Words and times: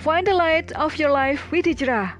Find 0.00 0.24
the 0.24 0.32
light 0.32 0.72
of 0.80 0.96
your 0.96 1.12
life 1.12 1.52
with 1.52 1.68
Hijrah. 1.68 2.16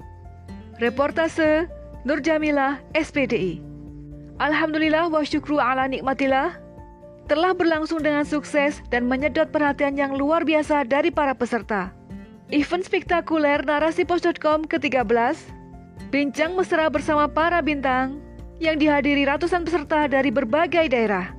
Reportase 0.77 1.65
Nur 2.05 2.21
Jamilah, 2.21 2.77
SPDI. 2.93 3.57
Alhamdulillah 4.37 5.09
wa 5.09 5.25
syukru 5.25 5.57
ala 5.57 5.89
nikmatillah 5.89 6.61
telah 7.25 7.57
berlangsung 7.57 8.05
dengan 8.05 8.21
sukses 8.21 8.85
dan 8.93 9.09
menyedot 9.09 9.49
perhatian 9.49 9.97
yang 9.97 10.13
luar 10.13 10.45
biasa 10.45 10.85
dari 10.85 11.09
para 11.09 11.33
peserta. 11.33 11.89
Event 12.53 12.85
spektakuler 12.85 13.65
narasi 13.65 14.05
pos.com 14.05 14.69
ke-13 14.69 15.41
Bincang 16.13 16.53
mesra 16.53 16.85
bersama 16.85 17.25
para 17.25 17.65
bintang 17.65 18.21
yang 18.61 18.77
dihadiri 18.77 19.25
ratusan 19.25 19.65
peserta 19.65 20.05
dari 20.05 20.29
berbagai 20.29 20.85
daerah. 20.85 21.33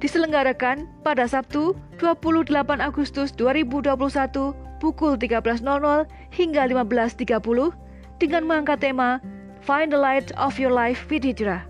Diselenggarakan 0.00 0.88
pada 1.04 1.28
Sabtu 1.28 1.76
28 2.00 2.48
Agustus 2.80 3.36
2021 3.36 4.63
pukul 4.84 5.16
13.00 5.16 5.64
hingga 6.36 6.68
15.30 6.68 7.72
dengan 8.20 8.42
mengangkat 8.44 8.84
tema 8.84 9.24
Find 9.64 9.88
the 9.88 9.96
Light 9.96 10.28
of 10.36 10.60
Your 10.60 10.76
Life 10.76 11.08
with 11.08 11.24
Hijrah. 11.24 11.64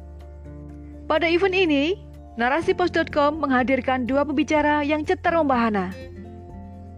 Pada 1.06 1.30
event 1.30 1.54
ini, 1.54 1.94
narasipos.com 2.34 3.38
menghadirkan 3.38 4.10
dua 4.10 4.26
pembicara 4.26 4.82
yang 4.82 5.06
cetar 5.06 5.38
membahana, 5.38 5.94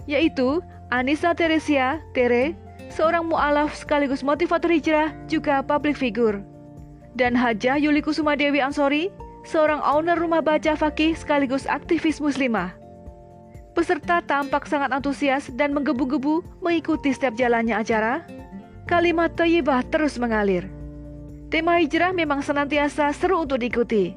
yaitu 0.08 0.64
Anissa 0.88 1.36
Teresia 1.36 2.00
Tere, 2.16 2.56
seorang 2.88 3.28
mu'alaf 3.28 3.76
sekaligus 3.76 4.24
motivator 4.24 4.72
hijrah 4.72 5.12
juga 5.28 5.60
public 5.60 5.98
figure, 6.00 6.40
dan 7.18 7.36
Hajah 7.36 7.76
Yuli 7.76 8.00
Kusuma 8.00 8.38
Dewi 8.38 8.64
Ansori, 8.64 9.12
seorang 9.44 9.84
owner 9.84 10.16
rumah 10.16 10.40
baca 10.40 10.72
fakih 10.78 11.12
sekaligus 11.12 11.68
aktivis 11.68 12.22
muslimah. 12.22 12.85
Peserta 13.76 14.24
tampak 14.24 14.64
sangat 14.64 14.88
antusias 14.88 15.52
dan 15.52 15.76
menggebu-gebu 15.76 16.40
mengikuti 16.64 17.12
setiap 17.12 17.36
jalannya 17.36 17.76
acara. 17.76 18.24
Kalimat 18.88 19.36
Tayyibah 19.36 19.84
terus 19.92 20.16
mengalir. 20.16 20.64
Tema 21.52 21.76
hijrah 21.76 22.16
memang 22.16 22.40
senantiasa 22.40 23.12
seru 23.12 23.44
untuk 23.44 23.60
diikuti. 23.60 24.16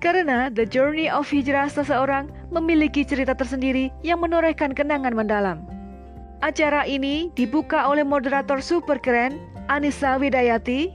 Karena 0.00 0.48
the 0.48 0.64
journey 0.64 1.12
of 1.12 1.28
hijrah 1.28 1.68
seseorang 1.68 2.32
memiliki 2.48 3.04
cerita 3.04 3.36
tersendiri 3.36 3.92
yang 4.00 4.24
menorehkan 4.24 4.72
kenangan 4.72 5.12
mendalam. 5.12 5.60
Acara 6.40 6.88
ini 6.88 7.28
dibuka 7.36 7.84
oleh 7.84 8.00
moderator 8.00 8.64
super 8.64 8.96
keren, 8.96 9.36
Anissa 9.68 10.16
Widayati, 10.16 10.88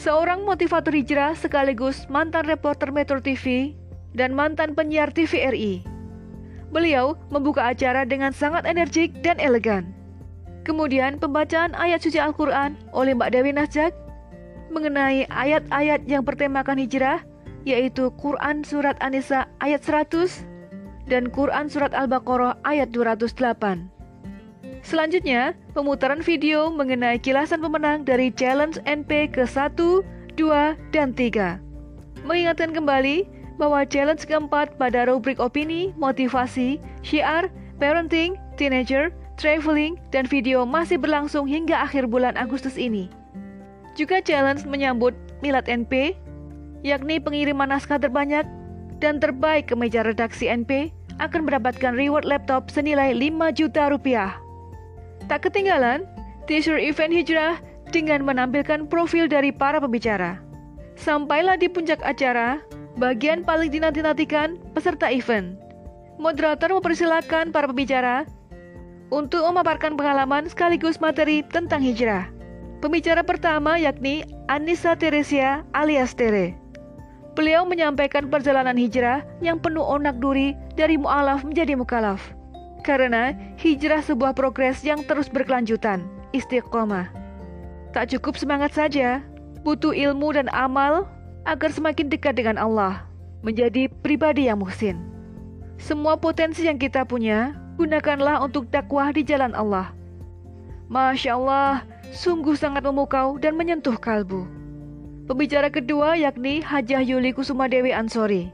seorang 0.00 0.48
motivator 0.48 0.96
hijrah 0.96 1.36
sekaligus 1.36 2.08
mantan 2.08 2.48
reporter 2.48 2.88
Metro 2.88 3.20
TV 3.20 3.76
dan 4.16 4.32
mantan 4.32 4.72
penyiar 4.72 5.12
TVRI. 5.12 5.91
Beliau 6.72 7.20
membuka 7.28 7.68
acara 7.68 8.08
dengan 8.08 8.32
sangat 8.32 8.64
energik 8.64 9.12
dan 9.20 9.36
elegan. 9.36 9.92
Kemudian 10.64 11.20
pembacaan 11.20 11.76
ayat 11.76 12.00
suci 12.00 12.16
Al-Quran 12.16 12.80
oleh 12.96 13.12
Mbak 13.12 13.30
Dewi 13.36 13.52
Nasjak 13.52 13.92
mengenai 14.72 15.28
ayat-ayat 15.28 16.08
yang 16.08 16.24
bertemakan 16.24 16.80
hijrah, 16.80 17.20
yaitu 17.68 18.08
Quran 18.16 18.64
Surat 18.64 18.96
An-Nisa 19.04 19.44
ayat 19.60 19.84
100 19.84 20.48
dan 21.12 21.28
Quran 21.28 21.68
Surat 21.68 21.92
Al-Baqarah 21.92 22.56
ayat 22.64 22.88
208. 22.94 23.92
Selanjutnya, 24.82 25.54
pemutaran 25.76 26.24
video 26.24 26.72
mengenai 26.72 27.20
kilasan 27.20 27.62
pemenang 27.62 28.02
dari 28.02 28.34
Challenge 28.34 28.80
NP 28.82 29.30
ke-1, 29.30 29.78
2, 29.78 30.74
dan 30.90 31.14
3. 31.14 31.60
Mengingatkan 32.26 32.74
kembali 32.74 33.41
bahwa 33.56 33.84
challenge 33.84 34.24
keempat 34.24 34.76
pada 34.76 35.08
rubrik 35.08 35.40
opini, 35.40 35.92
motivasi, 35.96 36.80
syiar, 37.04 37.52
parenting, 37.76 38.36
teenager, 38.56 39.10
traveling, 39.36 39.98
dan 40.14 40.28
video 40.28 40.62
masih 40.62 41.00
berlangsung 41.00 41.48
hingga 41.48 41.80
akhir 41.82 42.08
bulan 42.08 42.38
Agustus 42.38 42.78
ini. 42.78 43.08
Juga 43.98 44.24
challenge 44.24 44.64
menyambut 44.64 45.12
Milad 45.42 45.66
NP, 45.66 46.14
yakni 46.86 47.18
pengiriman 47.18 47.74
naskah 47.74 47.98
terbanyak 47.98 48.46
dan 49.02 49.18
terbaik 49.18 49.68
ke 49.68 49.74
meja 49.74 50.06
redaksi 50.06 50.46
NP 50.46 50.94
akan 51.18 51.44
mendapatkan 51.44 51.92
reward 51.98 52.22
laptop 52.22 52.70
senilai 52.70 53.10
5 53.12 53.58
juta 53.58 53.90
rupiah. 53.90 54.38
Tak 55.26 55.50
ketinggalan, 55.50 56.06
teaser 56.46 56.78
event 56.78 57.10
hijrah 57.10 57.58
dengan 57.90 58.22
menampilkan 58.22 58.86
profil 58.86 59.26
dari 59.26 59.50
para 59.50 59.82
pembicara. 59.82 60.38
Sampailah 60.94 61.58
di 61.58 61.66
puncak 61.66 61.98
acara, 62.06 62.62
Bagian 63.00 63.40
paling 63.40 63.72
dinanti-nantikan 63.72 64.60
peserta 64.76 65.08
event. 65.08 65.56
Moderator 66.20 66.76
mempersilahkan 66.76 67.48
para 67.48 67.64
pembicara 67.64 68.28
untuk 69.08 69.44
memaparkan 69.48 69.96
pengalaman 69.96 70.44
sekaligus 70.48 71.00
materi 71.00 71.40
tentang 71.48 71.80
hijrah. 71.80 72.28
Pembicara 72.84 73.24
pertama 73.24 73.80
yakni 73.80 74.24
Anissa 74.52 74.92
Teresia 74.92 75.64
alias 75.72 76.12
Tere. 76.12 76.52
Beliau 77.32 77.64
menyampaikan 77.64 78.28
perjalanan 78.28 78.76
hijrah 78.76 79.24
yang 79.40 79.56
penuh 79.56 79.84
onak 79.84 80.20
duri 80.20 80.52
dari 80.76 81.00
mu'alaf 81.00 81.48
menjadi 81.48 81.72
mukalaf. 81.72 82.20
Karena 82.84 83.32
hijrah 83.56 84.04
sebuah 84.04 84.36
progres 84.36 84.84
yang 84.84 85.00
terus 85.08 85.32
berkelanjutan, 85.32 86.04
istiqomah. 86.36 87.08
Tak 87.96 88.12
cukup 88.12 88.36
semangat 88.36 88.76
saja, 88.76 89.24
butuh 89.64 89.96
ilmu 89.96 90.36
dan 90.36 90.50
amal 90.52 91.08
agar 91.44 91.70
semakin 91.74 92.06
dekat 92.06 92.38
dengan 92.38 92.58
Allah, 92.58 93.06
menjadi 93.42 93.90
pribadi 94.02 94.46
yang 94.46 94.62
muhsin. 94.62 94.98
Semua 95.82 96.14
potensi 96.14 96.62
yang 96.62 96.78
kita 96.78 97.02
punya, 97.02 97.58
gunakanlah 97.74 98.38
untuk 98.44 98.70
dakwah 98.70 99.10
di 99.10 99.26
jalan 99.26 99.50
Allah. 99.52 99.90
Masya 100.86 101.34
Allah, 101.34 101.82
sungguh 102.14 102.54
sangat 102.54 102.86
memukau 102.86 103.40
dan 103.40 103.58
menyentuh 103.58 103.98
kalbu. 103.98 104.46
Pembicara 105.26 105.72
kedua 105.72 106.14
yakni 106.18 106.62
Hajah 106.62 107.02
Yuli 107.02 107.34
Kusuma 107.34 107.66
Dewi 107.66 107.90
Ansori. 107.90 108.52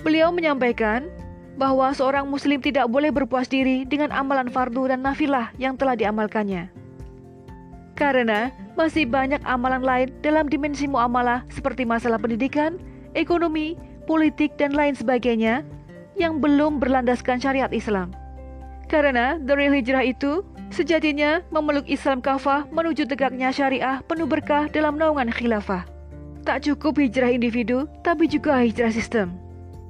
Beliau 0.00 0.30
menyampaikan 0.30 1.08
bahwa 1.56 1.90
seorang 1.94 2.28
muslim 2.28 2.58
tidak 2.60 2.90
boleh 2.90 3.14
berpuas 3.14 3.46
diri 3.46 3.86
dengan 3.86 4.10
amalan 4.10 4.50
fardu 4.50 4.90
dan 4.90 5.00
nafilah 5.02 5.50
yang 5.56 5.78
telah 5.78 5.94
diamalkannya. 5.96 6.70
Karena 7.94 8.50
masih 8.74 9.06
banyak 9.06 9.40
amalan 9.46 9.82
lain 9.82 10.08
dalam 10.20 10.50
dimensi 10.50 10.86
muamalah 10.90 11.46
seperti 11.50 11.86
masalah 11.86 12.18
pendidikan, 12.18 12.78
ekonomi, 13.14 13.78
politik, 14.06 14.54
dan 14.58 14.74
lain 14.74 14.94
sebagainya 14.94 15.62
yang 16.18 16.38
belum 16.38 16.78
berlandaskan 16.78 17.42
syariat 17.42 17.70
Islam. 17.70 18.14
Karena 18.86 19.40
real 19.42 19.74
hijrah 19.74 20.04
itu 20.04 20.44
sejatinya 20.70 21.40
memeluk 21.50 21.88
Islam 21.88 22.20
kafah 22.20 22.68
menuju 22.70 23.08
tegaknya 23.08 23.50
syariah 23.50 24.04
penuh 24.04 24.28
berkah 24.28 24.68
dalam 24.70 25.00
naungan 25.00 25.32
khilafah. 25.32 25.86
Tak 26.44 26.60
cukup 26.68 27.00
hijrah 27.00 27.32
individu, 27.32 27.88
tapi 28.04 28.28
juga 28.28 28.60
hijrah 28.60 28.92
sistem. 28.92 29.32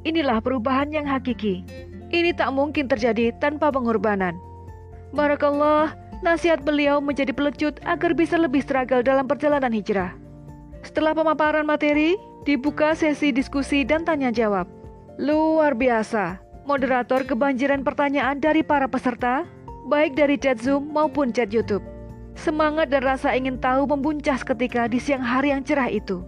Inilah 0.06 0.38
perubahan 0.38 0.94
yang 0.94 1.08
hakiki. 1.08 1.66
Ini 2.14 2.30
tak 2.38 2.54
mungkin 2.54 2.86
terjadi 2.86 3.34
tanpa 3.42 3.74
pengorbanan. 3.74 4.38
Barakallah, 5.10 5.98
nasihat 6.20 6.62
beliau 6.62 7.00
menjadi 7.02 7.32
pelecut 7.34 7.80
agar 7.82 8.14
bisa 8.14 8.38
lebih 8.38 8.62
struggle 8.62 9.02
dalam 9.02 9.26
perjalanan 9.26 9.72
hijrah. 9.72 10.14
Setelah 10.84 11.16
pemaparan 11.16 11.64
materi, 11.64 12.14
dibuka 12.44 12.92
sesi 12.92 13.32
diskusi 13.32 13.82
dan 13.82 14.04
tanya 14.04 14.28
jawab. 14.28 14.68
Luar 15.16 15.72
biasa, 15.72 16.38
moderator 16.68 17.24
kebanjiran 17.24 17.80
pertanyaan 17.80 18.36
dari 18.38 18.60
para 18.60 18.84
peserta, 18.84 19.48
baik 19.88 20.12
dari 20.12 20.36
chat 20.36 20.60
Zoom 20.60 20.92
maupun 20.92 21.32
chat 21.32 21.48
YouTube. 21.48 21.82
Semangat 22.34 22.90
dan 22.90 23.06
rasa 23.06 23.32
ingin 23.32 23.56
tahu 23.56 23.88
membuncah 23.88 24.36
ketika 24.36 24.90
di 24.90 24.98
siang 24.98 25.22
hari 25.22 25.54
yang 25.54 25.62
cerah 25.62 25.88
itu. 25.88 26.20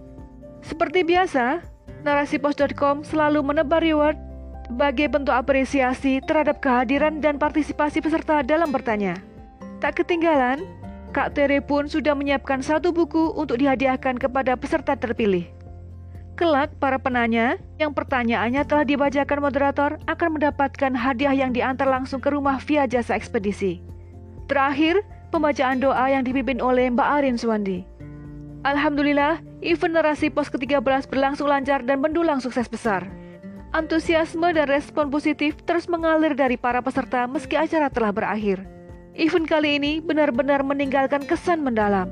Seperti 0.63 1.03
biasa, 1.03 1.61
narasipos.com 2.01 3.03
selalu 3.03 3.43
menebar 3.43 3.83
reward 3.83 4.17
sebagai 4.67 5.07
bentuk 5.07 5.31
apresiasi 5.31 6.19
terhadap 6.23 6.59
kehadiran 6.59 7.23
dan 7.23 7.39
partisipasi 7.39 8.03
peserta 8.03 8.43
dalam 8.43 8.71
bertanya. 8.71 9.15
Tak 9.77 10.01
ketinggalan, 10.01 10.65
Kak 11.13 11.37
Tere 11.37 11.61
pun 11.61 11.85
sudah 11.85 12.17
menyiapkan 12.17 12.65
satu 12.65 12.89
buku 12.89 13.33
untuk 13.37 13.61
dihadiahkan 13.61 14.17
kepada 14.17 14.57
peserta 14.57 14.97
terpilih. 14.97 15.45
Kelak, 16.37 16.77
para 16.77 17.01
penanya 17.01 17.57
yang 17.81 17.97
pertanyaannya 17.97 18.61
telah 18.65 18.85
dibacakan 18.85 19.39
moderator 19.41 19.91
akan 20.05 20.37
mendapatkan 20.37 20.93
hadiah 20.93 21.33
yang 21.33 21.49
diantar 21.49 21.89
langsung 21.89 22.21
ke 22.21 22.29
rumah 22.29 22.61
via 22.61 22.85
jasa 22.85 23.17
ekspedisi. 23.17 23.81
Terakhir, 24.45 25.01
pembacaan 25.33 25.81
doa 25.81 26.05
yang 26.09 26.21
dipimpin 26.21 26.61
oleh 26.61 26.93
Mbak 26.93 27.09
Arin 27.09 27.37
Suwandi. 27.41 27.81
Alhamdulillah, 28.61 29.41
event 29.65 29.93
narasi 29.97 30.29
pos 30.29 30.53
ke-13 30.53 31.09
berlangsung 31.09 31.49
lancar 31.49 31.81
dan 31.81 32.01
mendulang 32.01 32.37
sukses 32.37 32.69
besar. 32.69 33.09
Antusiasme 33.73 34.53
dan 34.53 34.69
respon 34.69 35.09
positif 35.09 35.57
terus 35.65 35.89
mengalir 35.89 36.37
dari 36.37 36.57
para 36.57 36.81
peserta 36.85 37.25
meski 37.25 37.57
acara 37.57 37.89
telah 37.89 38.13
berakhir. 38.13 38.76
Event 39.15 39.47
kali 39.47 39.79
ini 39.79 40.03
benar-benar 40.03 40.65
meninggalkan 40.65 41.23
kesan 41.23 41.63
mendalam. 41.63 42.11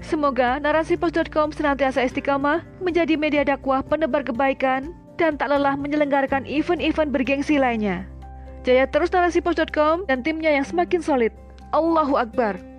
Semoga 0.00 0.56
narasipos.com 0.62 1.52
senantiasa 1.52 2.06
istiqamah 2.06 2.64
menjadi 2.80 3.18
media 3.18 3.42
dakwah 3.44 3.84
penebar 3.84 4.24
kebaikan 4.24 4.94
dan 5.20 5.36
tak 5.36 5.52
lelah 5.52 5.76
menyelenggarakan 5.76 6.48
event-event 6.48 7.12
bergengsi 7.12 7.60
lainnya. 7.60 8.08
Jaya 8.64 8.88
terus 8.88 9.12
narasipos.com 9.12 10.08
dan 10.08 10.24
timnya 10.24 10.52
yang 10.52 10.64
semakin 10.64 11.04
solid. 11.04 11.32
Allahu 11.72 12.16
Akbar. 12.16 12.69